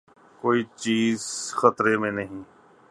کوئی 0.41 0.63
چیز 0.75 1.19
خطرے 1.53 1.97
میں 1.97 2.11
نہیں۔ 2.11 2.43